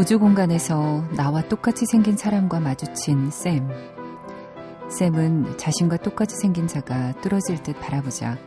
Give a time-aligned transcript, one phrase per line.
[0.00, 3.68] 우주 공간에서 나와 똑같이 생긴 사람과 마주친 샘.
[4.88, 8.38] 샘은 자신과 똑같이 생긴 자가 뚫어질 듯 바라보자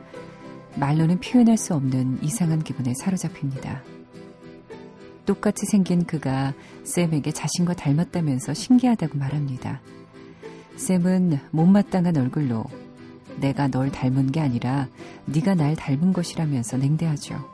[0.77, 3.83] 말로는 표현할 수 없는 이상한 기분에 사로잡힙니다.
[5.27, 6.55] 똑같이 생긴 그가
[6.85, 9.79] 샘에게 자신과 닮았다면서 신기하다고 말합니다.
[10.77, 12.65] 샘은 못마땅한 얼굴로
[13.39, 14.87] 내가 널 닮은 게 아니라
[15.25, 17.47] 네가 날 닮은 것이라면서 냉대하죠.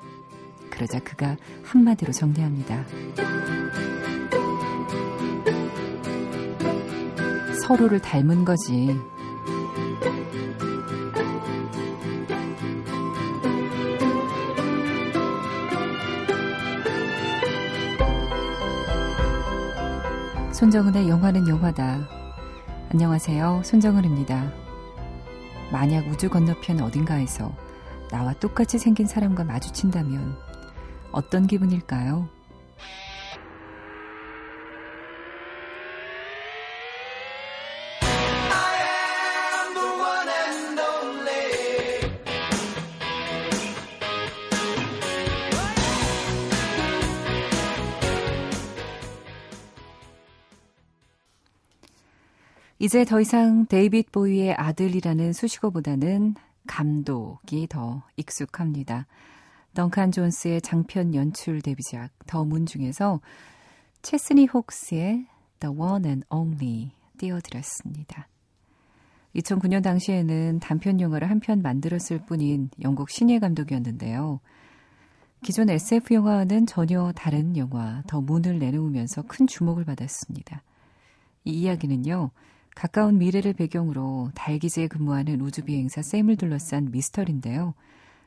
[0.69, 1.35] 그러자 그가
[1.65, 2.85] 한마디로 정리합니다.
[7.69, 8.99] 서로를 닮은 거지.
[20.51, 22.09] 손정은의 영화는 영화다.
[22.91, 23.61] 안녕하세요.
[23.63, 24.51] 손정은입니다.
[25.71, 27.53] 만약 우주 건너편 어딘가에서
[28.09, 30.35] 나와 똑같이 생긴 사람과 마주친다면
[31.11, 32.38] 어떤 기분일까요?
[52.81, 56.35] 이제 더 이상 데이빗 보이의 아들이라는 수식어보다는
[56.65, 59.05] 감독이 더 익숙합니다.
[59.73, 63.19] 덩칸 존스의 장편 연출 데뷔작 더문 중에서
[64.01, 65.25] 체스니 혹스의
[65.59, 68.29] The One and Only 띄워드렸습니다.
[69.35, 74.39] 2009년 당시에는 단편 영화를 한 편 만들었을 뿐인 영국 신예 감독이었는데요.
[75.43, 80.63] 기존 SF 영화와는 전혀 다른 영화 더 문을 내놓으면서 큰 주목을 받았습니다.
[81.43, 82.31] 이 이야기는요.
[82.79, 87.73] 가까운 미래를 배경으로 달기지에 근무하는 우주 비행사 샘을 둘러싼 미스터리인데요.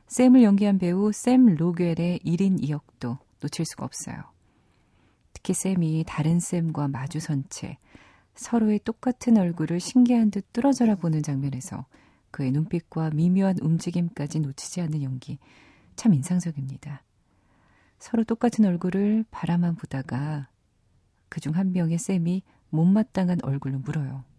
[0.05, 4.15] 샘을 연기한 배우 샘 로겔의 1인 2역도 놓칠 수가 없어요.
[5.33, 7.79] 특히 샘이 다른 샘과 마주선 채
[8.35, 11.87] 서로의 똑같은 얼굴을 신기한 듯 뚫어져라 보는 장면에서
[12.29, 15.39] 그의 눈빛과 미묘한 움직임까지 놓치지 않는 연기
[15.95, 17.01] 참 인상적입니다.
[17.97, 20.47] 서로 똑같은 얼굴을 바라만 보다가
[21.29, 24.31] 그중 한 명의 샘이 못마땅한 얼굴로 물어요.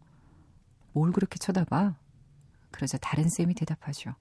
[0.95, 1.97] 뭘 그렇게 쳐다봐?
[2.71, 4.15] 그러자 다른 쌤이 대답하죠.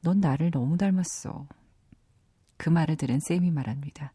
[0.00, 1.46] 넌 나를 너무 닮았어.
[2.56, 4.12] 그 말을 들은 쌤이 말합니다.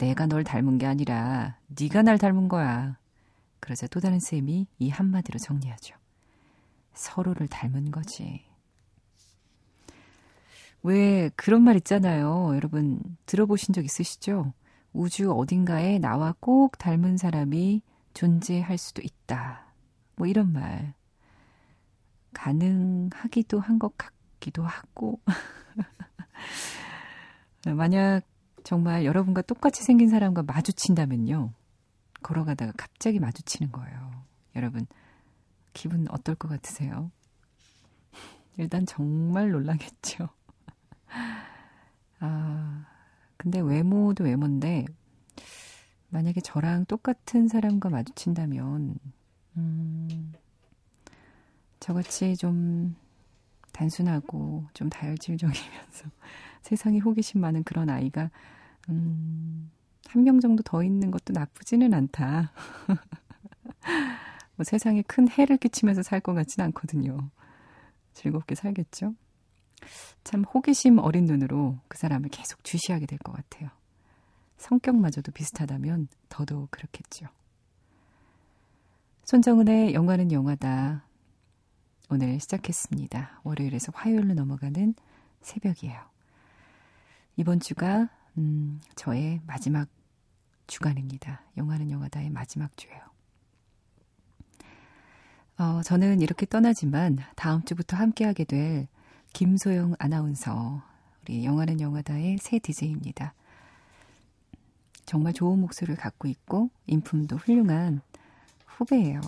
[0.00, 2.98] 내가 널 닮은 게 아니라 네가 날 닮은 거야.
[3.60, 5.96] 그러자 또 다른 쌤이 이 한마디로 정리하죠.
[6.92, 8.44] 서로를 닮은 거지.
[10.82, 12.54] 왜 그런 말 있잖아요.
[12.54, 14.52] 여러분 들어보신 적 있으시죠?
[14.92, 19.63] 우주 어딘가에 나와 꼭 닮은 사람이 존재할 수도 있다.
[20.16, 20.94] 뭐 이런 말.
[22.32, 25.20] 가능하기도 한 것 같기도 하고.
[27.76, 28.22] 만약
[28.64, 31.52] 정말 여러분과 똑같이 생긴 사람과 마주친다면요.
[32.22, 34.24] 걸어가다가 갑자기 마주치는 거예요.
[34.56, 34.86] 여러분,
[35.72, 37.10] 기분 어떨 것 같으세요?
[38.56, 40.28] 일단 정말 놀라겠죠.
[42.20, 42.86] 아,
[43.36, 44.86] 근데 외모도 외모인데,
[46.08, 48.96] 만약에 저랑 똑같은 사람과 마주친다면,
[49.56, 50.32] 음,
[51.80, 52.96] 저같이 좀
[53.72, 56.06] 단순하고 좀 다혈질적이면서
[56.62, 58.30] 세상에 호기심 많은 그런 아이가
[58.88, 59.70] 음,
[60.08, 62.52] 한 명 정도 더 있는 것도 나쁘지는 않다.
[64.56, 67.30] 뭐 세상에 큰 해를 끼치면서 살 것 같진 않거든요.
[68.12, 69.14] 즐겁게 살겠죠?
[70.22, 73.70] 참 호기심 어린 눈으로 그 사람을 계속 주시하게 될 것 같아요.
[74.58, 77.26] 성격마저도 비슷하다면 더더욱 그렇겠죠.
[79.24, 81.02] 손정은의 영화는 영화다.
[82.10, 83.40] 오늘 시작했습니다.
[83.42, 84.94] 월요일에서 화요일로 넘어가는
[85.40, 85.98] 새벽이에요.
[87.36, 89.88] 이번 주가 음, 저의 마지막
[90.66, 91.40] 주간입니다.
[91.56, 93.00] 영화는 영화다의 마지막 주예요.
[95.56, 98.88] 어, 저는 이렇게 떠나지만 다음 주부터 함께하게 될
[99.32, 100.82] 김소영 아나운서,
[101.22, 103.32] 우리 영화는 영화다의 새 DJ입니다.
[105.06, 108.02] 정말 좋은 목소리를 갖고 있고 인품도 훌륭한
[108.76, 109.20] 후배예요.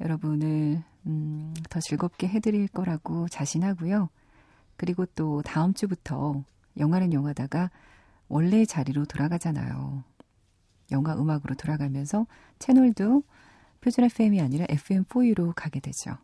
[0.00, 4.08] 여러분을 음, 더 즐겁게 해드릴 거라고 자신하고요.
[4.76, 6.42] 그리고 또 다음 주부터
[6.76, 7.70] 영화는 영화다가
[8.28, 10.04] 원래 자리로 돌아가잖아요.
[10.92, 12.26] 영화 음악으로 돌아가면서
[12.58, 13.22] 채널도
[13.80, 16.18] 표준 FM이 아니라 FM4U로 가게 되죠.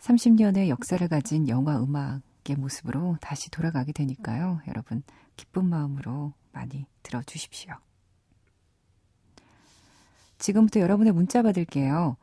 [0.00, 4.60] 30년의 역사를 가진 영화 음악의 모습으로 다시 돌아가게 되니까요.
[4.68, 5.02] 여러분,
[5.36, 7.74] 기쁜 마음으로 많이 들어주십시오.
[10.38, 12.16] 지금부터 여러분의 문자 받을게요.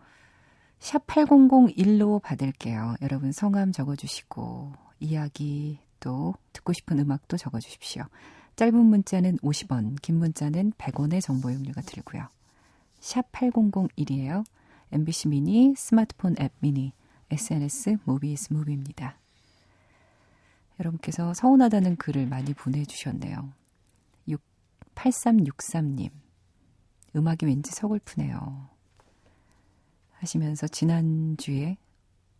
[0.79, 2.95] 샵 8001로 받을게요.
[3.01, 8.03] 여러분 성함 적어주시고, 이야기 또 듣고 싶은 음악도 적어주십시오.
[8.55, 12.27] 짧은 문자는 50원, 긴 문자는 100원의 정보 용료가 들고요.
[12.99, 14.45] 샵 8001이에요.
[14.91, 16.93] MBC 미니, 스마트폰 앱 미니,
[17.31, 19.17] SNS 모비스 무비입니다.
[20.79, 23.49] 여러분께서 서운하다는 글을 많이 보내주셨네요.
[24.27, 24.41] 6,
[24.95, 26.24] 8363님.
[27.15, 28.69] 음악이 왠지 서글프네요.
[30.13, 31.77] 하시면서 지난주에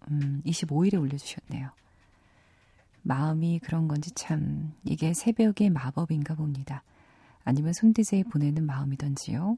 [0.09, 1.69] 음, 25일에 올려주셨네요.
[3.03, 6.83] 마음이 그런 건지 참 이게 새벽의 마법인가 봅니다.
[7.43, 9.57] 아니면 손디제이 보내는 마음이던지요.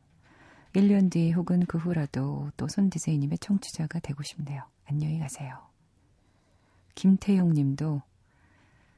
[0.74, 4.64] 1년 뒤 혹은 그 후라도 또 손디제이님의 청취자가 되고 싶네요.
[4.86, 5.58] 안녕히 가세요.
[6.96, 8.02] 김태용 님도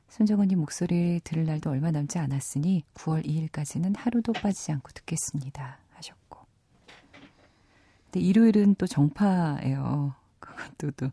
[0.10, 5.78] 손정은님 목소리 들을 날도 얼마 남지 않았으니 9월 2일까지는 하루도 빠지지 않고 듣겠습니다.
[8.12, 10.16] 근데 일요일은 또 정파예요.
[10.40, 11.12] 그것도 또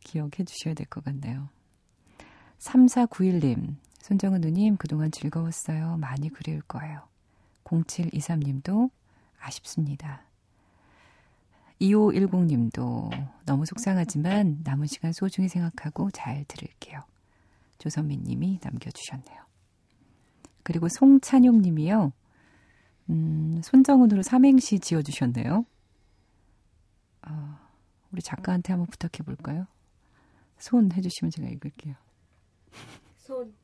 [0.00, 1.48] 기억해 주셔야 될 것 같네요.
[2.58, 5.96] 3491님, 손정은 누님 그동안 즐거웠어요.
[5.98, 7.02] 많이 그리울 거예요.
[7.64, 8.90] 0723님도
[9.40, 10.22] 아쉽습니다.
[11.80, 13.10] 2510님도
[13.44, 17.02] 너무 속상하지만 남은 시간 소중히 생각하고 잘 들을게요.
[17.78, 19.36] 조선민 님이 남겨주셨네요.
[20.62, 22.12] 그리고 송찬용 님이요.
[23.10, 25.66] 음, 손정은으로 삼행시 지어주셨네요.
[27.28, 27.58] 어,
[28.12, 29.66] 우리 작가한테 한번 부탁해 볼까요?
[30.58, 31.94] 손 해주시면 제가 읽을게요.
[33.18, 33.54] 손.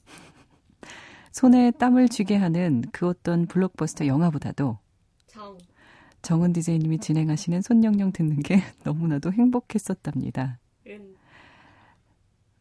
[1.32, 4.78] 손에 땀을 쥐게 하는 그 어떤 블록버스터 영화보다도
[5.26, 5.58] 정.
[6.20, 10.58] 정은 디제이님이 진행하시는 손영영 듣는 게 너무나도 행복했었답니다.
[10.88, 11.16] 은.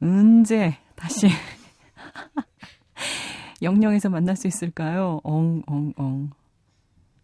[0.01, 1.27] 언제 다시
[3.62, 5.19] 영영에서 만날 수 있을까요?
[5.24, 6.31] 엉엉엉.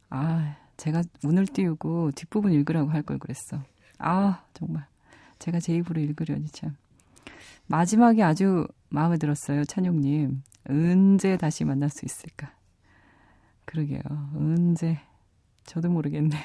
[0.10, 3.62] 아, 제가 운을 띄우고 뒷부분 읽으라고 할 걸 그랬어.
[4.00, 4.86] 아, 정말.
[5.40, 6.76] 제가 제 입으로 읽으려니 참.
[7.68, 10.44] 마지막에 아주 마음에 들었어요, 찬용님.
[10.70, 12.54] 언제 다시 만날 수 있을까?
[13.66, 14.02] 그러게요.
[14.36, 15.00] 언제.
[15.66, 16.42] 저도 모르겠네요.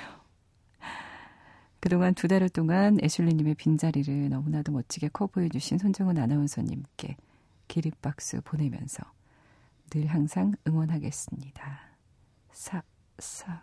[1.81, 7.17] 그동안 두 달여 동안 애슐리님의 빈자리를 너무나도 멋지게 커버해주신 손정은 아나운서님께
[7.69, 9.02] 기립박수 보내면서
[9.90, 11.81] 늘 항상 응원하겠습니다.
[12.52, 12.82] 사,
[13.19, 13.62] 사,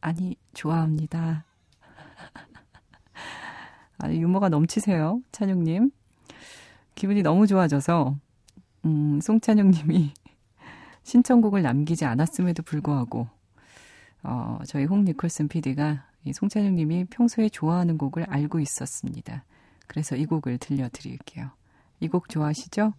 [0.00, 1.44] 아니, 좋아합니다.
[3.98, 5.90] 아니, 유머가 넘치세요, 찬용님.
[6.94, 8.16] 기분이 너무 좋아져서,
[8.86, 10.12] 음, 송찬용님이
[11.04, 13.28] 신청곡을 남기지 않았음에도 불구하고,
[14.22, 19.44] 어, 저희 홍 니콜슨 PD가 이 송찬용님이 평소에 좋아하는 곡을 알고 있었습니다.
[19.86, 21.50] 그래서 이 곡을 들려드릴게요.
[22.00, 22.92] 이 곡 좋아하시죠?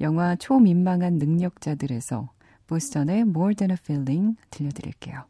[0.00, 2.30] 영화 초민망한 능력자들에서
[2.66, 5.24] 보스턴의 More Than a Feeling 들려드릴게요.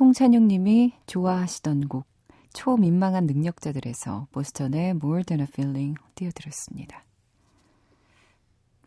[0.00, 2.06] 송찬용 님이 좋아하시던 곡
[2.54, 7.04] 초민망한 능력자들에서 보스턴의 More Than a Feeling 띄워드렸습니다.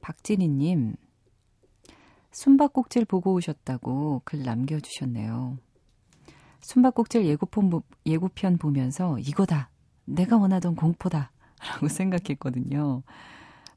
[0.02, 0.96] 박진희 님
[2.32, 5.60] 숨바꼭질 보고 오셨다고 글 남겨주셨네요.
[6.62, 9.70] 숨바꼭질 예고편, 예고편 보면서 이거다.
[10.06, 11.32] 내가 원하던 공포다.
[11.62, 13.04] 라고 생각했거든요.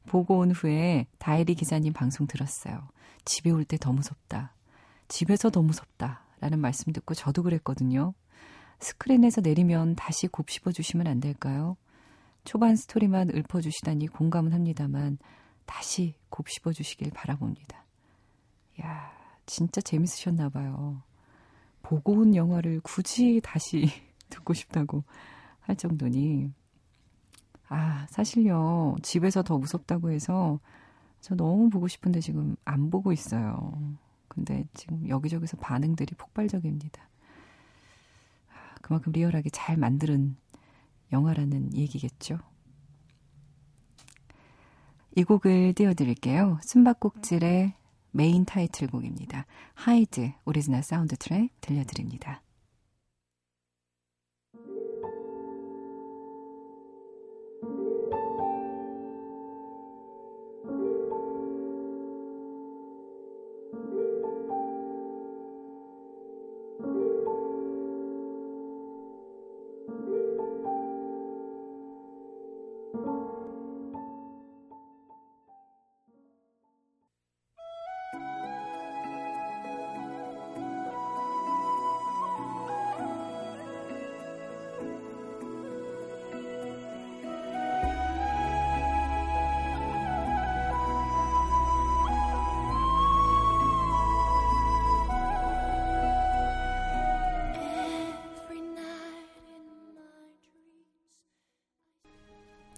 [0.06, 2.88] 보고 온 후에 다이리 기자님 방송 들었어요.
[3.26, 4.54] 집에 올 때 더 무섭다.
[5.08, 6.25] 집에서 더 무섭다.
[6.40, 8.14] 라는 말씀 듣고 저도 그랬거든요.
[8.80, 11.76] 스크린에서 내리면 다시 곱씹어 주시면 안 될까요?
[12.44, 15.18] 초반 스토리만 읊어주시다니 공감은 합니다만
[15.64, 17.84] 다시 곱씹어 주시길 바라봅니다.
[18.82, 19.10] 야
[19.46, 21.02] 진짜 재밌으셨나 봐요.
[21.82, 23.88] 보고 온 영화를 굳이 다시
[24.30, 25.04] 듣고 싶다고
[25.60, 26.52] 할 정도니
[27.68, 30.60] 아 사실요 집에서 더 무섭다고 해서
[31.20, 33.72] 저 너무 보고 싶은데 지금 안 보고 있어요.
[34.36, 37.08] 근데 지금 여기저기서 반응들이 폭발적입니다.
[38.82, 40.36] 그만큼 리얼하게 잘 만드는
[41.12, 42.38] 영화라는 얘기겠죠.
[45.16, 46.60] 이 곡을 띄워드릴게요.
[46.62, 47.72] 숨바꼭질의
[48.10, 49.46] 메인 타이틀곡입니다.
[49.74, 52.42] Hide 오리지널 사운드 트랙 들려드립니다.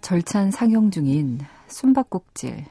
[0.09, 2.65] 절찬 상영 중인 숨바꼭질에서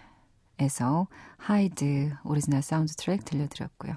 [1.37, 3.95] Hide 오리지널 사운드 트랙 들려드렸고요.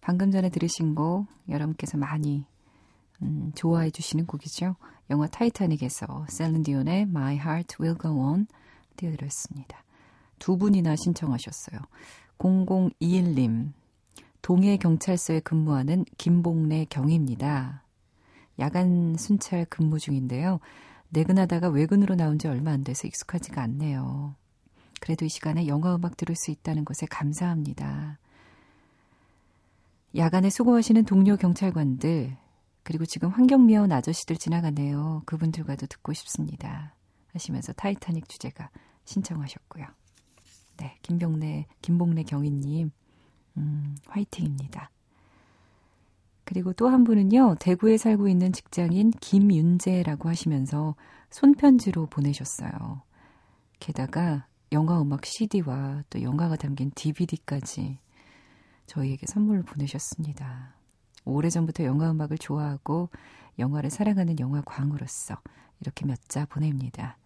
[0.00, 2.44] 방금 전에 들으신 곡 여러분께서 많이
[3.22, 4.76] 음, 좋아해 주시는 곡이죠.
[5.10, 8.46] 영화 타이타닉에서 셀린디온의 My Heart Will Go On
[8.96, 9.82] 띄워드렸습니다.
[10.38, 11.80] 두 분이나 신청하셨어요.
[12.38, 13.72] 0021님
[14.42, 17.82] 동해 경찰서에 근무하는 김봉래 경위입니다.
[18.60, 20.60] 야간 순찰 근무 중인데요.
[21.10, 24.34] 내근하다가 외근으로 나온 지 얼마 안 돼서 익숙하지가 않네요.
[25.00, 28.18] 그래도 이 시간에 영화 음악 들을 수 있다는 것에 감사합니다.
[30.16, 32.36] 야간에 수고하시는 동료 경찰관들,
[32.82, 35.22] 그리고 지금 환경미화원 아저씨들 지나가네요.
[35.26, 36.94] 그분들과도 듣고 싶습니다.
[37.32, 38.70] 하시면서 타이타닉 주제가
[39.04, 39.86] 신청하셨고요.
[40.78, 42.90] 네, 김병래, 김봉래 경위님,
[43.56, 44.90] 음, 화이팅입니다.
[46.50, 50.96] 그리고 또 한 분은요, 대구에 살고 있는 직장인 김윤재라고 하시면서
[51.30, 53.02] 손편지로 보내셨어요.
[53.78, 58.00] 게다가 영화 음악 CD와 또 영화가 담긴 DVD까지
[58.86, 60.74] 저희에게 선물을 보내셨습니다.
[61.24, 63.10] 오래전부터 영화 음악을 좋아하고
[63.60, 65.36] 영화를 사랑하는 영화광으로서
[65.80, 67.16] 이렇게 몇 자 보냅니다.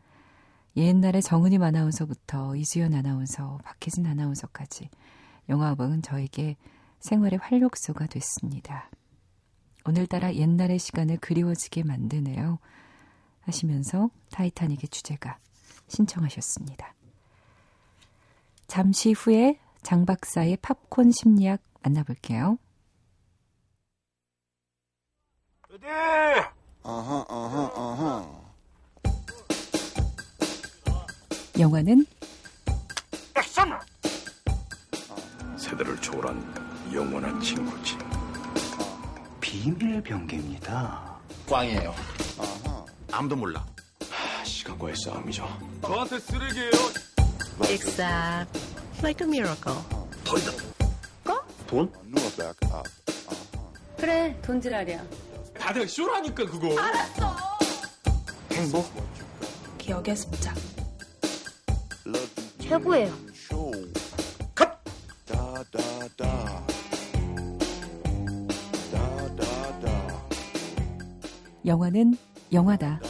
[0.76, 4.90] 옛날에 정은임 아나운서부터 이수연 아나운서, 박혜진 아나운서까지
[5.49, 6.59] 영화 음악은 저에게
[6.99, 8.90] 생활의 활력소가 됐습니다.
[9.87, 12.59] 오늘따라 옛날의 시간을 그리워지게 만드네요.
[13.43, 15.38] 하시면서 타이타닉의 주제가
[15.88, 16.95] 신청하셨습니다.
[18.67, 22.59] 잠시 후에 장 박사의 팝콘 심리학 만나볼게요.
[25.71, 25.87] 어디?
[26.83, 28.45] 어허, 어허, 어허.
[31.59, 32.07] 영화는
[33.37, 33.79] 액션!
[35.59, 37.97] 세대를 초월한 영원한 친구지.
[39.54, 41.16] 비밀 병기입니다.
[41.49, 41.94] 꽝이에요.
[43.12, 43.64] 아무도 몰라.
[44.11, 45.46] 하, 시간과의 싸움이죠.
[45.80, 46.70] 저한테 쓰레기예요.
[47.70, 48.58] Except
[48.99, 49.78] like a miracle.
[51.68, 51.88] 돈?
[52.02, 52.90] Knew back up.
[53.96, 55.04] 그래, 돈지랄이야.
[55.56, 56.75] 다들 쇼라니까 그거.
[58.50, 58.92] 행복?
[59.78, 60.56] 기억의 습작.
[62.58, 63.24] 최고예요.
[71.64, 72.16] 영화는
[72.52, 73.00] 영화다.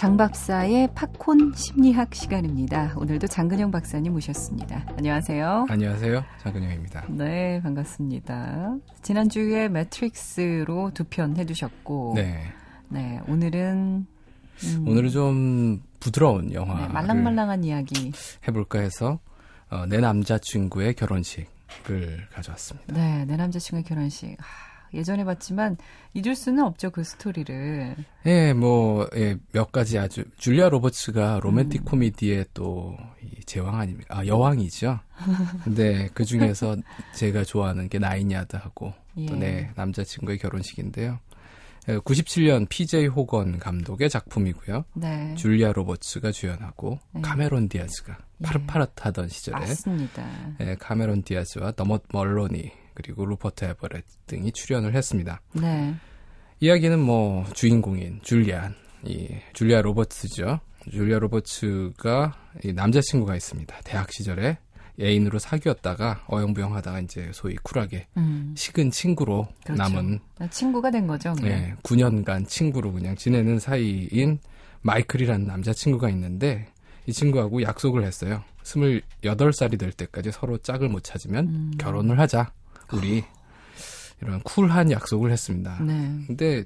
[0.00, 2.94] 장 박사의 팝콘 심리학 시간입니다.
[2.96, 4.86] 오늘도 장근영 박사님 모셨습니다.
[4.96, 5.66] 안녕하세요.
[5.68, 6.24] 안녕하세요.
[6.42, 7.04] 장근영입니다.
[7.10, 8.76] 네, 반갑습니다.
[9.02, 12.44] 지난주에 매트릭스로 두 편 해주셨고, 네.
[12.88, 14.06] 네, 오늘은
[14.64, 18.10] 음, 오늘은 좀 부드러운 영화 네, 말랑말랑한 이야기.
[18.48, 19.18] 해볼까 해서
[19.68, 22.94] 어, 내 남자친구의 결혼식을 가져왔습니다.
[22.94, 24.34] 네, 내 남자친구의 결혼식.
[24.38, 25.76] 하, 예전에 봤지만
[26.14, 27.96] 잊을 수는 없죠 그 스토리를.
[28.26, 31.84] 예, 뭐, 예, 몇 가지 아주, 줄리아 로버츠가 로맨틱 음.
[31.84, 34.18] 코미디의 또, 이 제왕 아닙니까?
[34.18, 34.98] 아, 여왕이죠.
[35.64, 36.76] 근데 그 중에서
[37.14, 39.26] 제가 좋아하는 게 나인야드하고 예.
[39.26, 41.18] 또 내 남자친구의 결혼식인데요.
[41.86, 44.84] 97년 PJ 호건 감독의 작품이고요.
[44.94, 47.22] 네, 줄리아 로버츠가 주연하고 네.
[47.22, 48.44] 카메론 디아즈가 예.
[48.44, 50.24] 파릇파릇하던 시절에 맞습니다.
[50.60, 55.40] 예, 카메론 디아즈와 더모트 멀로니 그리고 루퍼트 에버렛 등이 출연을 했습니다.
[55.52, 55.94] 네,
[56.60, 60.60] 이야기는 뭐 주인공인 줄리안, 이 줄리아 로버츠죠.
[60.90, 63.80] 줄리아 로버츠가 이 남자친구가 있습니다.
[63.84, 64.58] 대학 시절에
[65.00, 69.82] 애인으로 사귀었다가 어영부영하다가 이제 소위 쿨하게 음, 식은 친구로 그렇죠.
[69.82, 70.18] 남은
[70.50, 71.32] 친구가 된 거죠.
[71.34, 71.50] 그냥.
[71.50, 74.38] 예, 9년간 친구로 그냥 지내는 사이인
[74.82, 76.68] 마이클이라는 남자친구가 있는데
[77.06, 78.42] 이 친구하고 약속을 했어요.
[78.62, 81.72] 28살이 될 때까지 서로 짝을 못 찾으면 음.
[81.78, 82.52] 결혼을 하자.
[82.92, 83.24] 우리
[84.20, 85.78] 이런 쿨한 약속을 했습니다.
[85.82, 86.64] 네, 근데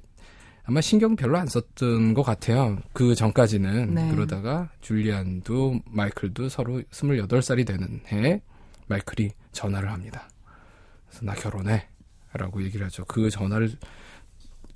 [0.64, 2.78] 아마 신경 별로 안 썼던 것 같아요.
[2.92, 4.10] 그 전까지는 네.
[4.10, 8.40] 그러다가 줄리안도 마이클도 서로 28살이 되는 해에
[8.86, 10.28] 마이클이 전화를 합니다.
[11.08, 11.88] 그래서 나 결혼해.
[12.36, 13.04] 라고 얘기를 하죠.
[13.04, 13.70] 그 전화를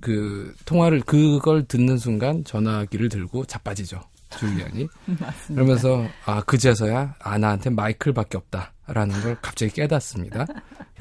[0.01, 4.01] 그 통화를 그걸 듣는 순간 전화기를 들고 자빠지죠.
[4.31, 4.87] 줄리안이.
[5.19, 5.55] 맞습니다.
[5.55, 10.47] 그러면서 아 그제서야 아 나한테 마이클밖에 없다라는 걸 갑자기 깨닫습니다.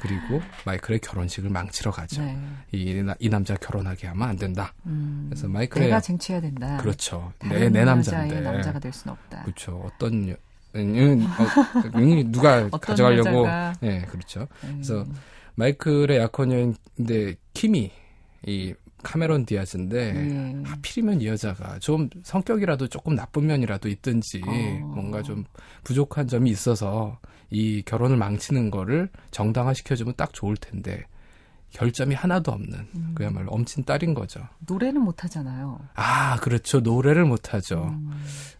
[0.00, 2.22] 그리고 마이클의 결혼식을 망치러 가죠.
[2.22, 2.38] 네,
[2.72, 4.72] 이, 나- 이 남자 결혼하게 하면 안 된다.
[4.86, 6.76] 음, 그래서 마이클의 내가 쟁취해야 된다.
[6.78, 7.32] 그렇죠.
[7.48, 8.40] 내, 내 남자인데.
[8.40, 9.42] 남자가 될 수는 없다.
[9.42, 9.82] 그렇죠.
[9.86, 10.34] 어떤 여,
[10.76, 13.46] 음, 어, 음, 누가 가져가려고.
[13.82, 14.46] 예, 그렇죠.
[14.64, 15.04] 음, 그래서
[15.56, 17.90] 마이클의 약혼녀인데 킴이
[18.46, 20.62] 이 카메론 디아즈인데 예.
[20.68, 24.50] 하필이면 이 여자가 좀 성격이라도 조금 나쁜 면이라도 있든지 어.
[24.86, 25.44] 뭔가 좀
[25.84, 27.18] 부족한 점이 있어서
[27.50, 31.04] 이 결혼을 망치는 거를 정당화시켜주면 딱 좋을 텐데
[31.70, 33.12] 결점이 하나도 없는 음.
[33.14, 34.40] 그야말로 엄친 딸인 거죠.
[34.66, 35.78] 노래는 못 하잖아요.
[35.94, 37.84] 아 그렇죠 노래를 못하죠.
[37.92, 38.10] 음.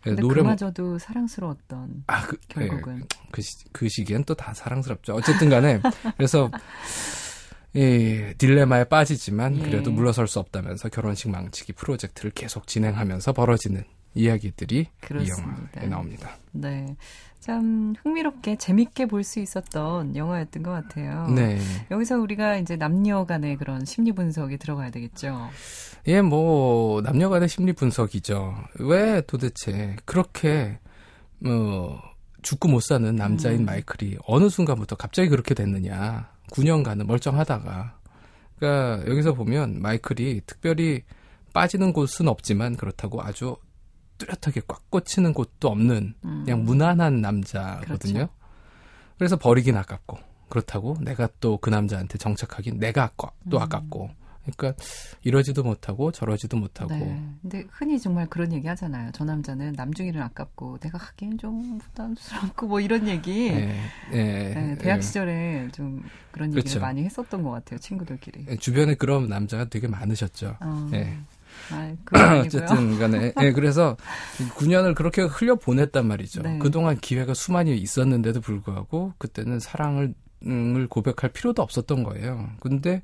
[0.07, 2.99] 예, 근데 노래 못- 그마저도 사랑스러웠던 아, 그, 결국은.
[3.01, 5.15] 예, 그, 시, 그 시기엔 또 다 사랑스럽죠.
[5.15, 5.81] 어쨌든 간에,
[6.19, 6.51] 그래서,
[7.75, 9.63] 이 딜레마에 빠지지만, 예.
[9.63, 13.85] 그래도 물러설 수 없다면서 결혼식 망치기 프로젝트를 계속 진행하면서 벌어지는
[14.15, 15.71] 이야기들이 이 그렇습니다.
[15.77, 16.37] 영화에 나옵니다.
[16.53, 16.97] 네.
[17.41, 21.29] 참 흥미롭게 재밌게 볼 수 있었던 영화였던 것 같아요.
[21.29, 21.59] 네.
[21.91, 25.49] 여기서 우리가 이제 남녀 간의 그런 심리 분석에 들어가야 되겠죠.
[26.09, 28.55] 예, 뭐, 남녀 간의 심리 분석이죠.
[28.81, 30.79] 왜 도대체 그렇게,
[31.39, 32.01] 뭐,
[32.43, 33.65] 죽고 못 사는 남자인 음.
[33.67, 36.31] 마이클이 어느 순간부터 갑자기 그렇게 됐느냐.
[36.53, 37.99] 9년간은 멀쩡하다가.
[38.59, 41.03] 그러니까 여기서 보면 마이클이 특별히
[41.53, 43.57] 빠지는 곳은 없지만 그렇다고 아주
[44.19, 46.43] 뚜렷하게 꽉 꽂히는 곳도 없는 음.
[46.45, 48.15] 그냥 무난한 남자거든요.
[48.15, 48.29] 그렇죠.
[49.17, 53.63] 그래서 버리긴 아깝고 그렇다고 내가 또 그 남자한테 정착하긴 내가 아까, 또 음.
[53.63, 54.11] 아깝고
[54.57, 54.83] 그러니까
[55.25, 57.23] 이러지도 못하고 저러지도 못하고 네.
[57.43, 59.11] 근데 흔히 정말 그런 얘기 하잖아요.
[59.13, 63.49] 저 남자는 남중이는 아깝고 내가 하기엔 좀 부담스럽고 뭐 이런 얘기.
[63.49, 63.79] 예,
[64.13, 64.17] 예,
[64.55, 65.01] 네, 대학 예.
[65.03, 66.03] 시절에 좀
[66.33, 66.81] 그런 얘기를 그렇죠.
[66.81, 67.79] 많이 했었던 것 같아요.
[67.79, 68.47] 친구들끼리.
[68.49, 70.57] 예, 주변에 그런 남자가 되게 많으셨죠.
[70.61, 71.19] 어, 예.
[71.71, 72.39] 아.
[72.45, 73.97] 어쨌든 간에 예, 그래서
[74.57, 76.43] 9년을 그렇게 흘려 보냈단 말이죠.
[76.43, 76.59] 네.
[76.59, 80.15] 그동안 기회가 수많이 있었는데도 불구하고 그때는 사랑을
[80.47, 82.49] 을 고백할 필요도 없었던 거예요.
[82.61, 83.03] 근데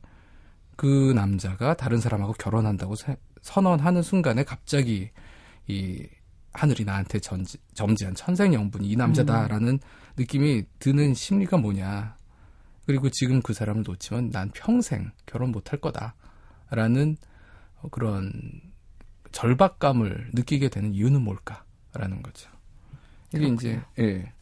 [0.77, 5.11] 그 남자가 다른 사람하고 결혼한다고 세- 선언하는 순간에 갑자기
[5.67, 6.07] 이
[6.53, 9.81] 하늘이 나한테 전지, 점지한 천생연분이 이 남자다라는
[10.17, 12.17] 느낌이 드는 심리가 뭐냐.
[12.87, 17.34] 그리고 지금 그 사람을 놓치면 난 평생 결혼 못할 거다라는 어,
[17.91, 18.33] 그런
[19.33, 22.51] 절박감을 느끼게 되는 이유는 뭘까라는 거죠.
[23.35, 24.33] 이게 이제 예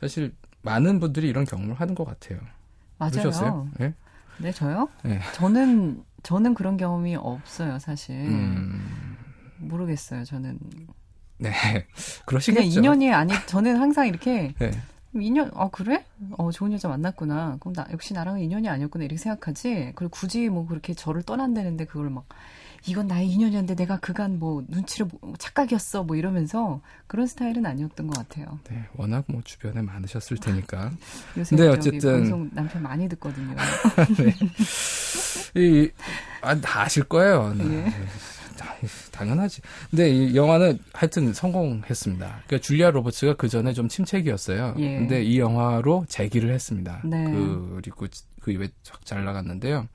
[0.00, 2.40] 사실 많은 분들이 이런 경험을 하는 것 같아요.
[2.98, 3.12] 맞아요.
[3.12, 3.68] 그러셨어요?
[3.80, 3.94] 예?
[4.38, 4.88] 네, 저요?
[5.02, 5.20] 네.
[5.34, 8.14] 저는 저는 그런 경험이 없어요, 사실.
[8.14, 9.16] 음,
[9.58, 10.24] 모르겠어요.
[10.24, 10.58] 저는
[11.38, 11.84] 네 그냥
[12.26, 12.80] 그러시겠죠.
[12.80, 14.70] 인연이 아니 저는 항상 이렇게 네.
[15.14, 16.04] 인연 어 그래?
[16.38, 17.56] 어 좋은 여자 만났구나.
[17.60, 19.92] 그럼 나 역시 나랑 은 인연이 아니었구나 이렇게 생각하지.
[19.94, 22.26] 그리고 굳이 뭐 그렇게 저를 떠난다는데 그걸 막
[22.86, 28.16] 이건 나의 인연이었는데 내가 그간 뭐 눈치를 보- 착각이었어 뭐 이러면서 그런 스타일은 아니었던 것
[28.18, 28.58] 같아요.
[28.70, 30.90] 네, 워낙 뭐 주변에 많으셨을 테니까.
[31.36, 33.54] 요새 저기 어쨌든- 남편 많이 듣거든요.
[35.56, 35.90] 이,
[36.42, 37.54] 아, 다 아실 거예요.
[37.54, 37.64] 네.
[37.86, 37.92] 예.
[38.56, 38.74] 다-
[39.12, 39.62] 당연하지.
[39.90, 42.26] 근데 이 영화는 하여튼 성공했습니다.
[42.46, 44.74] 그러니까 줄리아 로버츠가 그 전에 좀 침체기였어요.
[44.78, 44.98] 예.
[44.98, 47.00] 근데 이 영화로 재기를 했습니다.
[47.04, 47.24] 네.
[47.76, 48.06] 그리고
[48.40, 48.68] 그 이후에
[49.04, 49.86] 잘 나갔는데요.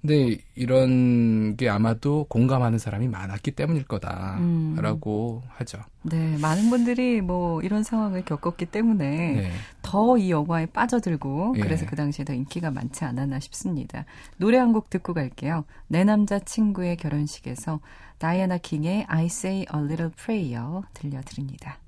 [0.00, 5.48] 근데 이런 게 아마도 공감하는 사람이 많았기 때문일 거다라고 음.
[5.54, 5.80] 하죠.
[6.02, 9.50] 네, 많은 분들이 뭐 이런 상황을 겪었기 때문에 네.
[9.82, 11.60] 더이 영화에 빠져들고 예.
[11.60, 14.04] 그래서 그 당시에 더 인기가 많지 않았나 싶습니다.
[14.36, 15.64] 노래 한 곡 듣고 갈게요.
[15.88, 17.80] 내 남자 친구의 결혼식에서
[18.18, 21.78] 다이애나 킹의 I Say a Little Prayer 들려드립니다.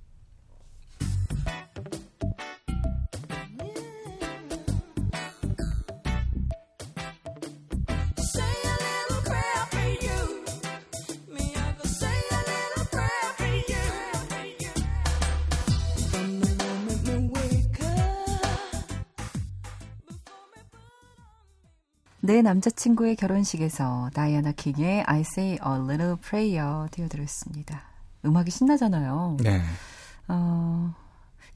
[22.22, 27.82] 내 남자친구의 결혼식에서 다이애나 킹의 I Say a Little Prayer 띄워드렸습니다.
[28.24, 29.38] 음악이 신나잖아요.
[29.40, 29.62] 네.
[30.28, 30.94] 어,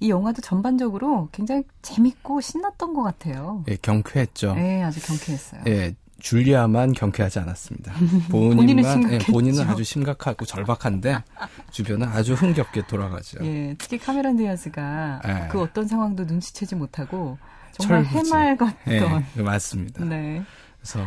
[0.01, 3.63] 이 영화도 전반적으로 굉장히 재밌고 신났던 것 같아요.
[3.69, 4.55] 예, 경쾌했죠.
[4.55, 5.63] 네, 아주 경쾌했어요.
[5.67, 7.93] 예, 줄리아만 경쾌하지 않았습니다.
[8.31, 9.19] 본인만, 예.
[9.19, 11.23] 본인은 아주 심각하고 절박한데
[11.71, 13.45] 주변은 아주 흥겹게 돌아가죠.
[13.45, 15.49] 예, 특히 카메론 디아즈가 예.
[15.49, 17.37] 그 어떤 상황도 눈치채지 못하고
[17.79, 18.33] 정말 철부지.
[18.33, 19.25] 해맑았던.
[19.37, 20.05] 예, 맞습니다.
[20.05, 20.43] 네.
[20.79, 21.05] 그래서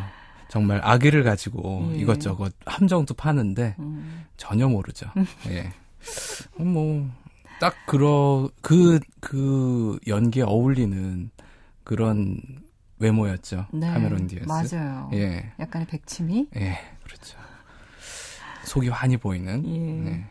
[0.49, 1.97] 정말 아기를 가지고 예.
[1.97, 5.09] 이것저것 함정도 파는데 음, 전혀 모르죠.
[5.49, 5.71] 예.
[6.55, 7.09] 뭐,
[7.59, 11.29] 딱, 그러, 그, 그 연기에 어울리는
[11.83, 12.39] 그런
[12.99, 13.67] 외모였죠.
[13.73, 13.87] 네.
[13.91, 14.45] 카메론 디아스.
[14.75, 15.09] 맞아요.
[15.13, 15.51] 예.
[15.59, 16.47] 약간의 백치미.
[16.55, 17.37] 예, 그렇죠.
[18.63, 19.63] 속이 환히 보이는.
[19.65, 20.09] 예.
[20.09, 20.25] 네.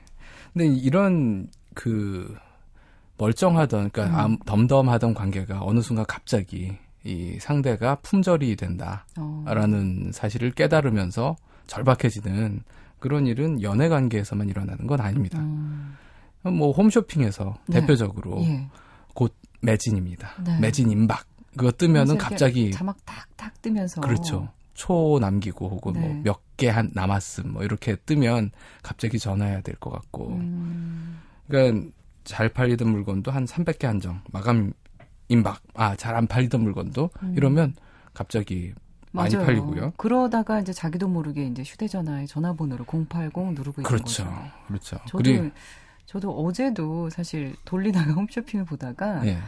[0.53, 2.37] 근데 이런 그
[3.19, 4.21] 멀쩡하던 그러니까 음.
[4.25, 12.63] 암- 덤덤하던 관계가 어느 순간 갑자기 이 상대가 품절이 된다라는 어, 사실을 깨달으면서 절박해지는
[12.99, 15.39] 그런 일은 연애 관계에서만 일어나는 건 아닙니다.
[15.39, 15.97] 음,
[16.43, 17.81] 뭐 홈쇼핑에서 네.
[17.81, 18.67] 대표적으로 예.
[19.15, 20.31] 곧 매진입니다.
[20.45, 20.59] 네.
[20.61, 21.25] 매진 임박.
[21.57, 24.01] 그거 뜨면은 이렇게 갑자기 자막 탁탁 뜨면서.
[24.01, 24.49] 그렇죠.
[24.75, 26.01] 초 남기고 혹은 네.
[26.01, 28.51] 뭐몇 개 한 남았음 뭐 이렇게 뜨면
[28.83, 31.89] 갑자기 전화해야 될 것 같고 음, 그러니까
[32.27, 34.73] 잘 팔리던 물건도 한 300개 한정 마감
[35.29, 37.75] 임박 아 잘 안 팔리던 물건도 이러면
[38.13, 38.75] 갑자기
[39.13, 39.39] 많이 음.
[39.39, 39.47] 맞아요.
[39.47, 39.93] 팔리고요.
[39.97, 44.25] 그러다가 이제 자기도 모르게 이제 휴대전화에 전화번호를 080 누르고 있는 그렇죠.
[44.25, 44.37] 거죠.
[44.69, 44.97] 그렇죠.
[45.07, 45.51] 저도 그리고
[46.05, 49.39] 저도 어제도 사실 돌리다가 홈쇼핑을 보다가 예.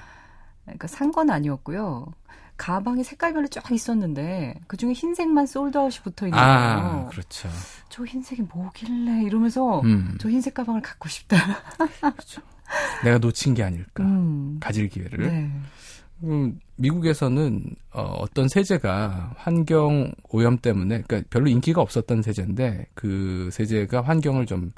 [0.65, 2.07] 그러니까 산 건 아니었고요.
[2.57, 7.09] 가방이 색깔별로 쫙 있었는데 그 중에 흰색만 솔드아웃이 붙어 있는 아, 거예요.
[7.11, 7.49] 그렇죠.
[7.89, 11.37] 저 흰색이 뭐길래 이러면서 음, 저 흰색 가방을 갖고 싶다.
[13.05, 14.05] 내가 놓친 게 아닐까.
[14.05, 14.59] 음.
[14.61, 15.27] 가질 기회를.
[15.27, 15.51] 네.
[16.25, 24.03] 음, 미국에서는 어, 어떤 세제가 환경 오염 때문에 그러니까 별로 인기가 없었던 세제인데 그 세제가
[24.03, 24.73] 환경을 좀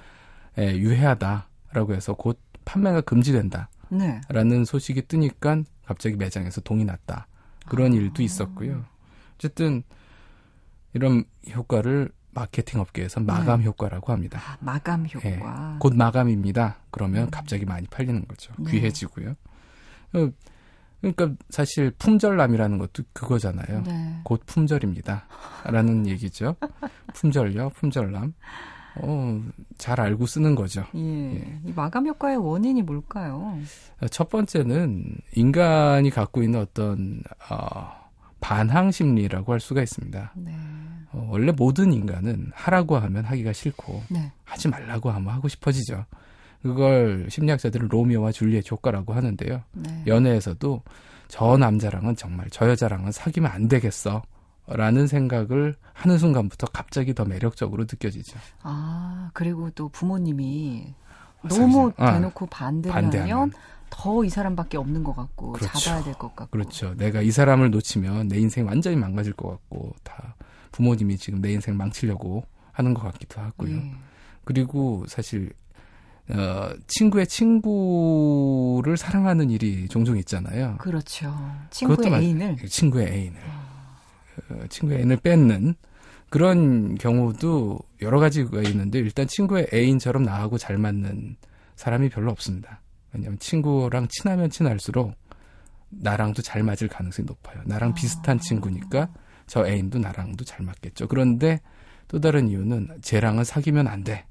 [0.59, 4.64] 에, 유해하다라고 해서 곧 판매가 금지된다라는 네.
[4.64, 7.26] 소식이 뜨니까 갑자기 매장에서 동이 났다.
[7.66, 7.96] 그런 아.
[7.96, 8.85] 일도 있었고요.
[9.37, 9.83] 어쨌든
[10.92, 14.40] 이런 효과를 마케팅 업계에서 마감 효과라고 합니다.
[14.45, 15.29] 아, 마감 효과.
[15.29, 15.40] 예,
[15.79, 16.77] 곧 마감입니다.
[16.90, 18.53] 그러면 갑자기 많이 팔리는 거죠.
[18.59, 18.71] 네.
[18.73, 19.35] 귀해지고요.
[20.12, 20.31] 어,
[21.01, 23.83] 그러니까 사실 품절남이라는 것도 그거잖아요.
[23.83, 24.21] 네.
[24.23, 25.27] 곧 품절입니다.
[25.64, 26.57] 라는 얘기죠.
[27.14, 28.35] 품절요, 품절남.
[28.97, 29.43] 어,
[29.79, 30.85] 잘 알고 쓰는 거죠.
[30.95, 31.61] 예.
[31.64, 33.57] 이 마감 효과의 원인이 뭘까요?
[34.11, 35.05] 첫 번째는
[35.37, 38.00] 인간이 갖고 있는 어떤, 어,
[38.40, 40.33] 반항 심리라고 할 수가 있습니다.
[40.37, 40.57] 네.
[41.12, 44.33] 어, 원래 모든 인간은 하라고 하면 하기가 싫고, 네.
[44.44, 46.05] 하지 말라고 하면 하고 싶어지죠.
[46.62, 49.62] 그걸 심리학자들은 로미오와 줄리엣 효과라고 하는데요.
[49.72, 50.03] 네.
[50.07, 50.83] 연애에서도
[51.29, 54.22] 저 남자랑은 정말 저 여자랑은 사귀면 안 되겠어.
[54.72, 58.38] 라는 생각을 하는 순간부터 갑자기 더 매력적으로 느껴지죠.
[58.62, 60.94] 아, 그리고 또 부모님이
[61.42, 63.53] 아, 너무 아, 대놓고 반대를 반대하면.
[63.90, 65.79] 더 이 사람밖에 없는 것 같고 그렇죠.
[65.79, 66.50] 잡아야 될 것 같고.
[66.50, 66.94] 그렇죠.
[66.96, 70.37] 내가 이 사람을 놓치면 내 인생 완전히 망가질 것 같고 다
[70.72, 73.76] 부모님이 지금 내 인생 망치려고 하는 것 같기도 하고요.
[73.76, 73.92] 예.
[74.44, 75.53] 그리고 사실
[76.31, 80.76] 어, 친구의 친구를 사랑하는 일이 종종 있잖아요.
[80.79, 81.35] 그렇죠.
[81.70, 83.40] 친구의 그것도 맞- 애인을 친구의 애인을
[84.50, 85.74] 어, 친구의 애인을 뺏는
[86.29, 91.37] 그런 경우도 여러 가지가 있는데 일단 친구의 애인처럼 나하고 잘 맞는
[91.74, 92.81] 사람이 별로 없습니다.
[93.12, 95.14] 왜냐하면 친구랑 친하면 친할수록
[95.88, 97.62] 나랑도 잘 맞을 가능성이 높아요.
[97.66, 99.09] 나랑 비슷한 친구니까
[99.46, 101.09] 저 애인도 나랑도 잘 맞겠죠.
[101.09, 101.61] 그런데
[102.07, 104.27] 또 다른 이유는 쟤랑은 사귀면 안 돼.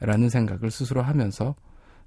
[0.00, 1.54] 라는 생각을 스스로 하면서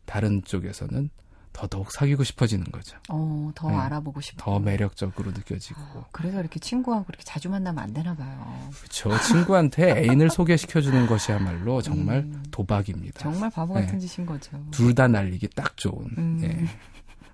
[0.05, 1.09] 다른 쪽에서는
[1.53, 2.97] 더더욱 사귀고 싶어지는 거죠.
[3.09, 3.75] 어, 더 네.
[3.77, 4.43] 알아보고 싶어.
[4.43, 5.79] 더 매력적으로 느껴지고.
[6.11, 8.69] 그래서 이렇게 친구하고 이렇게 자주 만나면 안 되나 봐요.
[8.75, 9.17] 그렇죠.
[9.21, 12.43] 친구한테 애인을 소개시켜 주는 것이야말로 정말 음.
[12.51, 13.19] 도박입니다.
[13.19, 14.05] 정말 바보 같은 네.
[14.07, 14.51] 짓인 거죠.
[14.71, 16.05] 둘 다 날리기 딱 좋은.
[16.17, 16.39] 음.
[16.43, 16.65] 예.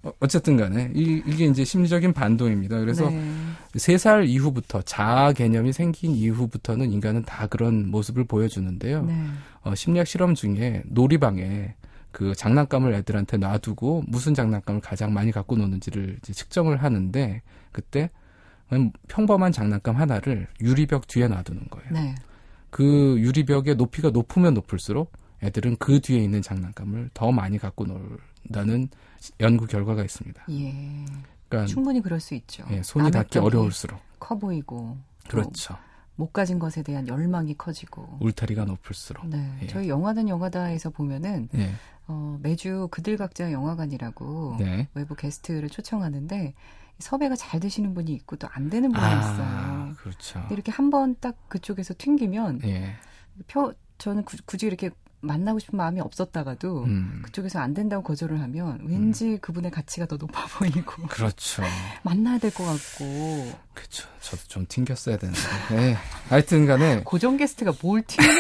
[0.02, 2.80] 어, 어쨌든 간에 이, 게 이제 심리적인 반동입니다.
[2.80, 3.34] 그래서 네.
[3.76, 9.04] 세살 이후부터 자아 개념이 생긴 이후부터는 인간은 다 그런 모습을 보여주는데요.
[9.04, 9.26] 네.
[9.64, 11.76] 어, 심리학 실험 중에 놀이방에
[12.12, 17.42] 그 장난감을 애들한테 놔두고 무슨 장난감을 가장 많이 갖고 노는지를 이제 측정을 하는데
[17.72, 18.10] 그때
[19.08, 21.92] 평범한 장난감 하나를 유리벽 뒤에 놔두는 거예요.
[21.92, 22.16] 네.
[22.70, 28.90] 그 유리벽의 높이가 높으면 높을수록 애들은 그 뒤에 있는 장난감을 더 많이 갖고 놀다는
[29.40, 30.44] 연구 결과가 있습니다.
[30.50, 31.06] 예.
[31.48, 32.64] 그러니까 충분히 그럴 수 있죠.
[32.70, 35.76] 예, 손이 닿기 어려울수록 커 보이고 또 그렇죠.
[36.16, 38.18] 못 가진 것에 대한 열망이 커지고.
[38.20, 39.58] 울타리가 높을수록 네.
[39.64, 39.68] 예.
[39.68, 41.72] 저희 영화는 영화다에서 보면은 예,
[42.10, 44.88] 어, 매주 그들 각자 영화관이라고 네.
[44.96, 46.54] 외부 게스트를 초청하는데
[46.98, 49.94] 섭외가 잘 되시는 분이 있고 또 안 되는 분이 아, 있어요.
[49.98, 50.46] 그렇죠.
[50.52, 52.96] 이렇게 한 번 딱 그쪽에서 튕기면 예,
[53.48, 54.90] 표 저는 구- 굳이 이렇게
[55.22, 60.46] 만나고 싶은 마음이 없었다가도 음, 그쪽에서 안 된다고 거절을 하면 왠지 그분의 가치가 더 높아
[60.48, 61.64] 보이고 그렇죠.
[62.04, 64.08] 만나야 될 것 같고 그렇죠.
[64.22, 65.40] 저도 좀 튕겼어야 되는데.
[65.72, 65.96] 네.
[66.30, 68.40] 하여튼간에 고정 게스트가 뭘 튕겨요?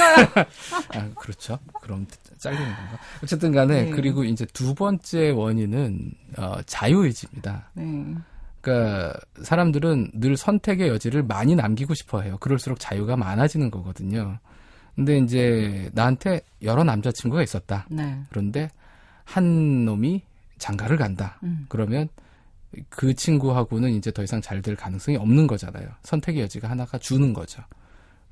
[0.94, 1.60] 아 그렇죠.
[1.82, 3.00] 그럼 잘리는 건가?
[3.24, 3.90] 어쨌든간에 네.
[3.92, 7.70] 그리고 이제 두 번째 원인은 어, 자유의지입니다.
[7.74, 8.16] 네.
[8.62, 12.38] 그러니까 사람들은 늘 선택의 여지를 많이 남기고 싶어해요.
[12.40, 14.40] 그럴수록 자유가 많아지는 거거든요.
[15.00, 17.86] 근데 이제 나한테 여러 남자친구가 있었다.
[17.90, 18.22] 네.
[18.30, 18.70] 그런데
[19.24, 20.24] 한 놈이
[20.58, 21.40] 장가를 간다.
[21.44, 21.66] 음.
[21.70, 22.10] 그러면
[22.90, 25.88] 그 친구하고는 이제 더 이상 잘 될 가능성이 없는 거잖아요.
[26.04, 27.64] 선택의 여지가 하나가 주는 거죠.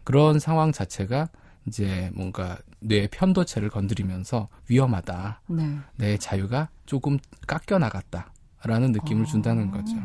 [0.04, 1.30] 그런 상황 자체가
[1.68, 5.44] 이제 뭔가 뇌의 편도체를 건드리면서 위험하다.
[5.48, 5.78] 네.
[5.96, 9.26] 내 자유가 조금 깎여 나갔다라는 느낌을 아.
[9.26, 9.96] 준다는 거죠.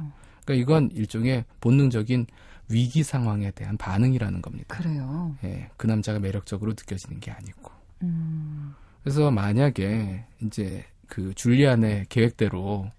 [0.44, 2.26] 그러니까 이건 일종의 본능적인
[2.72, 4.76] 위기 상황에 대한 반응이라는 겁니다.
[4.76, 5.36] 그래요.
[5.44, 7.70] 예, 그 남자가 매력적으로 느껴지는 게 아니고.
[8.02, 8.74] 음.
[9.02, 12.90] 그래서 만약에 이제 그 줄리안의 계획대로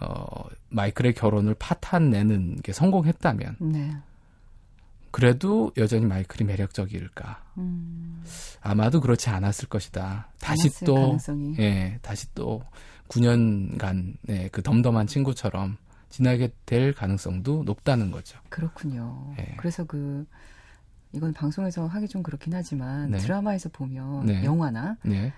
[0.00, 3.96] 어 마이클의 결혼을 파탄 내는 게 성공했다면 네.
[5.12, 7.44] 그래도 여전히 마이클이 매력적일까?
[7.58, 8.24] 음,
[8.60, 10.32] 아마도 그렇지 않았을 것이다.
[10.40, 11.54] 다시 또 가능성이.
[11.60, 12.64] 예, 다시 또
[13.08, 15.76] 9년간 그 덤덤한 친구처럼
[16.14, 18.38] 지나게 될 가능성도 높다는 거죠.
[18.48, 19.34] 그렇군요.
[19.40, 19.56] 예.
[19.56, 20.24] 그래서 그
[21.12, 23.18] 이건 방송에서 하기 좀 그렇긴 하지만 네.
[23.18, 24.44] 드라마에서 보면 네.
[24.44, 25.32] 영화나 네.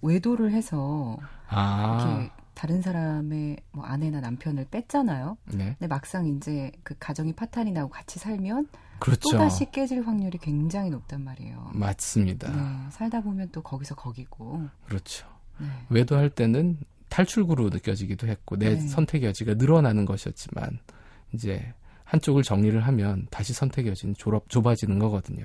[0.00, 5.36] 외도를 해서 아, 이렇게 다른 사람의 뭐 아내나 남편을 뺐잖아요.
[5.52, 5.76] 네.
[5.78, 8.68] 근데 막상 이제 그 가정이 파탄이 나고 같이 살면
[9.00, 9.30] 그렇죠.
[9.30, 11.72] 또 다시 깨질 확률이 굉장히 높단 말이에요.
[11.74, 12.50] 맞습니다.
[12.50, 14.68] 네, 살다 보면 또 거기서 거기고.
[14.86, 15.26] 그렇죠.
[15.58, 15.66] 네.
[15.90, 16.78] 외도할 때는
[17.14, 18.80] 탈출구로 느껴지기도 했고 내 네.
[18.80, 20.80] 선택의 여지가 늘어나는 것이었지만
[21.32, 21.72] 이제
[22.02, 25.44] 한쪽을 정리를 하면 다시 선택의 여지는 졸업, 좁아지는 거거든요.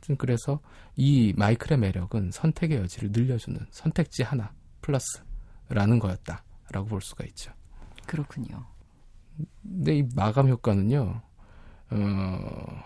[0.00, 0.58] 좀 그래서
[0.96, 7.52] 이 마이클의 매력은 선택의 여지를 늘려주는 선택지 하나 플러스라는 거였다라고 볼 수가 있죠.
[8.06, 8.64] 그렇군요.
[9.62, 11.20] 근데 이 마감 효과는요,
[11.90, 12.84] 어,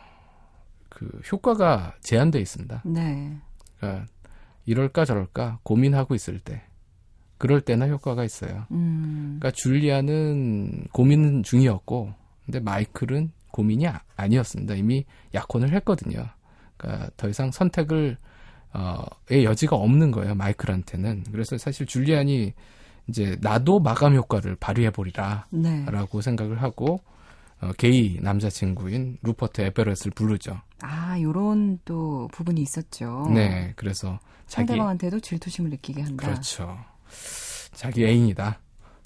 [0.88, 2.82] 그 효과가 제한돼 있습니다.
[2.86, 3.38] 네.
[3.76, 4.06] 그러니까
[4.64, 6.64] 이럴까 저럴까 고민하고 있을 때,
[7.40, 8.66] 그럴 때나 효과가 있어요.
[8.70, 9.38] 음.
[9.40, 12.12] 그러니까 줄리아는 고민 중이었고,
[12.44, 14.74] 근데 마이클은 고민이 아, 아니었습니다.
[14.74, 16.26] 이미 약혼을 했거든요.
[16.76, 18.18] 그러니까 더 이상 선택을
[18.74, 20.34] 어의 여지가 없는 거예요.
[20.34, 21.24] 마이클한테는.
[21.32, 22.52] 그래서 사실 줄리안이
[23.08, 25.46] 이제 나도 마감 효과를 발휘해 보리라.
[25.48, 25.86] 네.
[25.86, 27.00] 라고 생각을 하고
[27.62, 30.60] 어, 게이 남자친구인 루퍼트 에베렛을 부르죠.
[30.82, 33.30] 아, 요런 또 부분이 있었죠.
[33.32, 36.26] 네, 그래서 자기 상대방한테도 질투심을 느끼게 한다.
[36.26, 36.78] 그렇죠.
[37.72, 38.60] 자기 애인이다.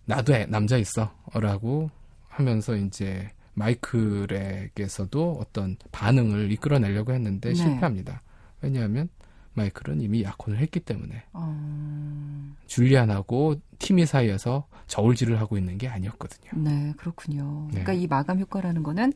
[0.07, 1.90] 나도 애, 남자 있어 라고
[2.29, 7.55] 하면서 이제 마이클에게서도 어떤 반응을 이끌어내려고 했는데 네.
[7.55, 8.23] 실패합니다.
[8.61, 9.09] 왜냐하면
[9.55, 16.51] 마이클은 이미 약혼을 했기 때문에 어, 줄리안하고 티미 사이에서 저울질을 하고 있는 게 아니었거든요.
[16.55, 17.69] 네, 그렇군요.
[17.69, 17.83] 네.
[17.83, 19.12] 그러니까 이 마감 효과라는 거는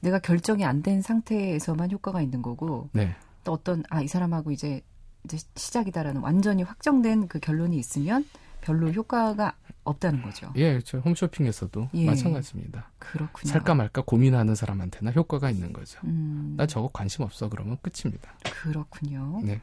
[0.00, 4.82] 내가 결정이 안 된 상태에서만 효과가 있는 거고 네, 또 어떤 아 이 사람하고 이제
[5.26, 8.24] 이제 시작이다라는 완전히 확정된 그 결론이 있으면
[8.62, 10.50] 별로 효과가 없다는 거죠.
[10.56, 10.98] 예, 그렇죠.
[10.98, 12.06] 홈쇼핑에서도 예.
[12.06, 12.90] 마찬가지입니다.
[12.98, 13.52] 그렇군요.
[13.52, 16.00] 살까 말까 고민하는 사람한테나 효과가 있는 거죠.
[16.04, 18.32] 음, 나 저거 관심 없어 그러면 끝입니다.
[18.62, 19.40] 그렇군요.
[19.44, 19.60] 네.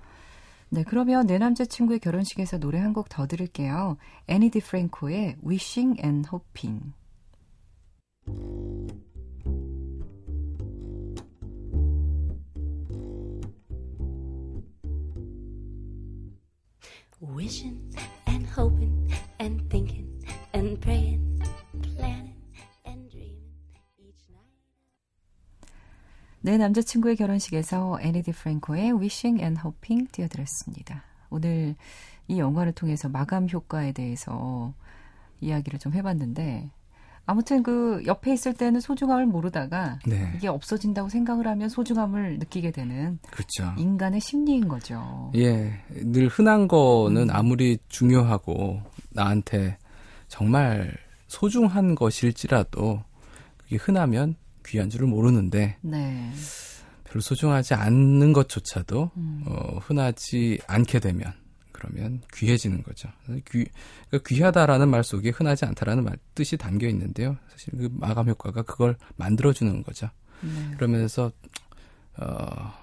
[0.69, 3.97] 네, 그러면 내 남자친구의 결혼식에서 노래 한 곡 더 들을게요.
[4.27, 6.93] 애니 디프랭코의 Wishing and Hoping.
[17.23, 17.79] Wishing
[18.27, 19.07] and hoping
[19.39, 20.09] and thinking
[20.53, 21.39] and praying,
[21.81, 22.35] planning
[22.85, 23.39] and dreaming
[23.97, 24.51] each night.
[26.41, 31.05] 내 남자친구의 결혼식에서 애니 디 프랭코의 Wishing and Hoping 띄워드렸습니다.
[31.29, 31.75] 오늘
[32.27, 34.73] 이 영화를 통해서 마감 효과에 대해서
[35.39, 36.71] 이야기를 좀 해봤는데
[37.25, 40.33] 아무튼 그 옆에 있을 때는 소중함을 모르다가 네.
[40.35, 43.73] 이게 없어진다고 생각을 하면 소중함을 느끼게 되는 그렇죠.
[43.77, 45.31] 인간의 심리인 거죠.
[45.35, 48.81] 예, 늘 흔한 거는 아무리 중요하고
[49.11, 49.77] 나한테
[50.27, 50.93] 정말
[51.27, 53.01] 소중한 것일지라도
[53.57, 56.29] 그게 흔하면 귀한 줄을 모르는데 네.
[57.05, 59.43] 별로 소중하지 않는 것조차도 음.
[59.47, 61.31] 어, 흔하지 않게 되면
[61.83, 63.09] 그러면 귀해지는 거죠.
[63.27, 63.65] 귀,
[64.09, 67.37] 그러니까 귀하다라는 말 속에 흔하지 않다라는 말 뜻이 담겨 있는데요.
[67.49, 70.09] 사실 그 마감 효과가 그걸 만들어주는 거죠.
[70.41, 70.75] 네.
[70.75, 71.31] 그러면서
[72.17, 72.73] 어,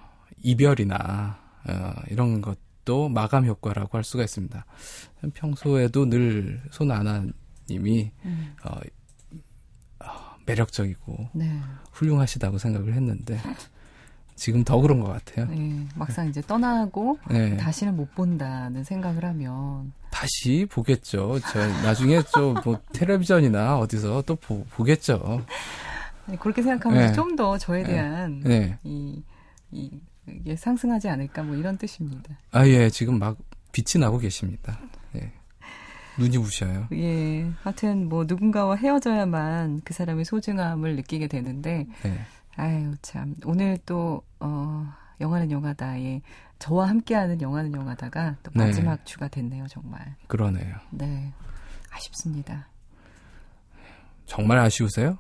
[0.43, 4.67] 이별이나 어, 이런 것도 마감 효과라고 할 수가 있습니다.
[5.33, 8.55] 평소에도 늘 손아나님이 음.
[8.65, 8.81] 어,
[10.05, 11.61] 어, 매력적이고 네.
[11.93, 13.41] 훌륭하시다고 생각을 했는데
[14.40, 15.46] 지금 더 그런 것 같아요.
[15.50, 15.87] 네.
[15.94, 17.59] 막상 이제 떠나고 네.
[17.59, 21.38] 다시는 못 본다는 생각을 하면 다시 보겠죠.
[21.53, 25.44] 저 나중에 좀 뭐 텔레비전이나 어디서 또 보, 보겠죠.
[26.24, 27.12] 네, 그렇게 생각하면 네.
[27.12, 28.79] 좀더 저에 대한 네.
[28.83, 29.22] 이,
[29.72, 29.90] 이,
[30.26, 32.38] 이게 상승하지 않을까 뭐 이런 뜻입니다.
[32.50, 33.37] 아 예, 지금 막
[33.72, 34.81] 빛이 나고 계십니다.
[35.16, 35.31] 예.
[36.18, 36.88] 눈이 부셔요.
[36.94, 37.46] 예.
[37.62, 42.18] 하여튼 뭐 누군가와 헤어져야만 그 사람의 소중함을 느끼게 되는데 네.
[42.61, 44.87] 아유 참 오늘 또 어,
[45.18, 46.20] 영화는 영화다에
[46.59, 48.66] 저와 함께하는 영화는 영화다가 또 네.
[48.66, 50.14] 마지막 주가 됐네요 정말.
[50.27, 50.77] 그러네요.
[50.90, 51.33] 네.
[51.90, 52.68] 아쉽습니다.
[54.27, 55.16] 정말 아쉬우세요?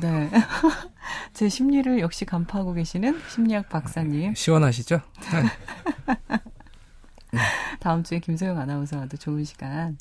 [0.00, 0.28] 네.
[1.32, 4.34] 제 심리를 역시 간파하고 계시는 심리학 박사님.
[4.34, 5.00] 시원하시죠?
[7.78, 9.96] 다음 주에 김소영 아나운서와도 좋은 시간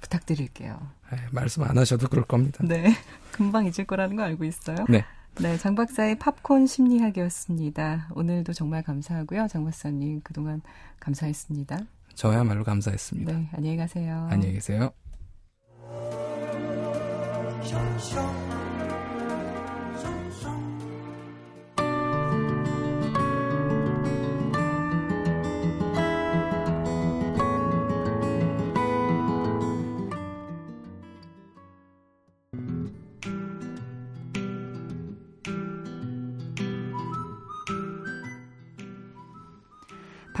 [0.00, 0.90] 부탁드릴게요.
[1.12, 2.64] 에이, 말씀 안 하셔도 그럴 겁니다.
[2.66, 2.94] 네.
[3.30, 4.86] 금방 잊을 거라는 거 알고 있어요?
[4.88, 5.04] 네.
[5.40, 8.10] 네, 장 박사의 팝콘 심리학이었습니다.
[8.14, 9.48] 오늘도 정말 감사하고요.
[9.48, 10.62] 장 박사님 그동안
[11.00, 11.78] 감사했습니다.
[12.14, 13.32] 저야말로 감사했습니다.
[13.32, 14.28] 네, 안녕히 가세요.
[14.30, 14.92] 안녕히 계세요.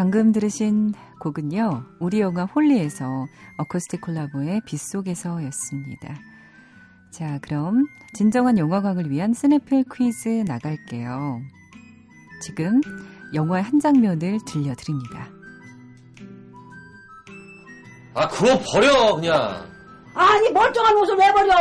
[0.04, 3.06] 방금 들으신 곡은요, 우리 영화 홀리에서
[3.56, 6.14] 어쿠스틱 콜라보의 빗속에서였습니다.
[7.10, 11.40] 자, 그럼 진정한 영화광을 위한 스냅필 퀴즈 나갈게요.
[12.42, 12.82] 지금
[13.32, 15.26] 영화의 한 장면을 들려드립니다.
[18.12, 19.66] 아, 그거 버려, 그냥.
[20.14, 21.54] 아니 멀쩡한 옷을 왜 버려?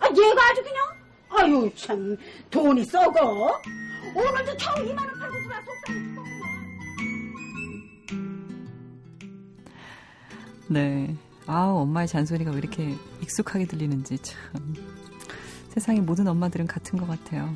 [0.00, 0.86] 아 얘가 아주 그냥
[1.28, 2.16] 아유 참
[2.50, 3.60] 돈이 썩어.
[4.14, 5.30] 오늘도 겨우 2만 원 팔
[10.72, 11.14] 네.
[11.46, 14.74] 아 엄마의 잔소리가 왜 이렇게 익숙하게 들리는지 참.
[15.68, 17.54] 세상의 모든 엄마들은 같은 것 같아요.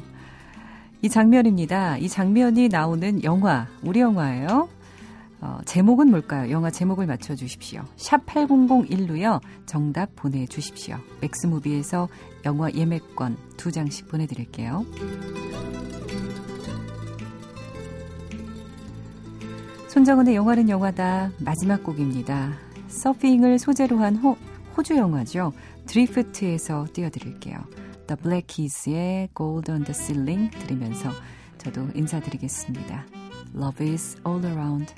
[1.02, 1.98] 이 장면입니다.
[1.98, 4.68] 이 장면이 나오는 영화, 우리 영화예요.
[5.40, 6.50] 어, 제목은 뭘까요?
[6.50, 7.82] 영화 제목을 맞춰주십시오.
[7.96, 9.40] 샵 8001로요.
[9.66, 10.96] 정답 보내주십시오.
[11.20, 12.08] 맥스무비에서
[12.46, 14.86] 영화 예매권 두 장씩 보내드릴게요.
[19.88, 21.30] 손정은의 영화는 영화다.
[21.38, 22.65] 마지막 곡입니다.
[22.96, 24.36] 서핑을 소재로 한 호,
[24.76, 25.52] 호주 영화죠.
[25.86, 27.58] 드리프트에서 띄워드릴게요.
[28.06, 31.10] The Black Keys의 Gold on the Ceiling 들으면서
[31.58, 33.06] 저도 인사드리겠습니다.
[33.54, 34.94] Love is all around.